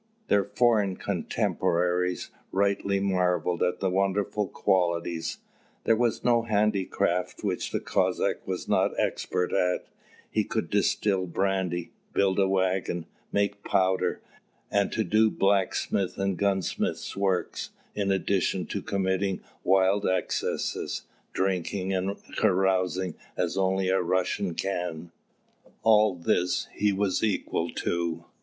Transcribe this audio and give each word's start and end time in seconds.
Their 0.29 0.45
foreign 0.45 0.95
contemporaries 0.97 2.31
rightly 2.51 2.99
marvelled 2.99 3.61
at 3.61 3.81
their 3.81 3.91
wonderful 3.91 4.47
qualities. 4.47 5.37
There 5.83 5.95
was 5.95 6.23
no 6.23 6.41
handicraft 6.41 7.43
which 7.43 7.69
the 7.69 7.79
Cossack 7.79 8.47
was 8.47 8.67
not 8.67 8.99
expert 8.99 9.53
at: 9.53 9.85
he 10.31 10.43
could 10.43 10.71
distil 10.71 11.27
brandy, 11.27 11.91
build 12.13 12.39
a 12.39 12.47
waggon, 12.47 13.05
make 13.31 13.63
powder, 13.63 14.21
and 14.71 14.89
do 15.07 15.29
blacksmith's 15.29 16.17
and 16.17 16.35
gunsmith's 16.35 17.15
work, 17.15 17.59
in 17.93 18.11
addition 18.11 18.65
to 18.65 18.81
committing 18.81 19.41
wild 19.63 20.07
excesses, 20.07 21.03
drinking 21.31 21.93
and 21.93 22.17
carousing 22.37 23.13
as 23.37 23.55
only 23.55 23.89
a 23.89 24.01
Russian 24.01 24.55
can 24.55 25.11
all 25.83 26.15
this 26.15 26.67
he 26.73 26.91
was 26.91 27.21
equal 27.23 27.69
to. 27.85 28.25